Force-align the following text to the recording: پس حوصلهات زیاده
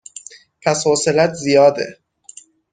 پس 0.61 0.79
حوصلهات 0.87 1.33
زیاده 1.43 1.87